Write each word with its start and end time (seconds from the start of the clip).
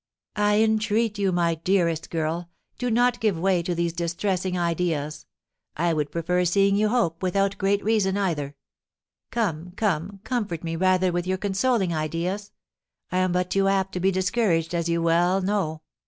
"I 0.35 0.63
entreat 0.63 1.19
you, 1.19 1.31
my 1.31 1.53
dearest 1.53 2.09
girl, 2.09 2.49
do 2.79 2.89
not 2.89 3.19
give 3.19 3.37
way 3.37 3.61
to 3.61 3.75
these 3.75 3.93
distressing 3.93 4.57
ideas. 4.57 5.27
I 5.77 5.93
would 5.93 6.09
prefer 6.11 6.43
seeing 6.43 6.75
you 6.75 6.89
hope, 6.89 7.21
without 7.21 7.59
great 7.59 7.83
reason, 7.83 8.17
either. 8.17 8.55
Come, 9.29 9.73
come, 9.75 10.19
comfort 10.23 10.63
me 10.63 10.75
rather 10.75 11.11
with 11.11 11.27
your 11.27 11.37
consoling 11.37 11.93
ideas; 11.93 12.51
I 13.11 13.19
am 13.19 13.31
but 13.31 13.51
too 13.51 13.67
apt 13.67 13.91
to 13.91 13.99
be 13.99 14.09
discouraged, 14.09 14.73
as 14.73 14.89
you 14.89 15.03
well 15.03 15.39
know." 15.39 15.83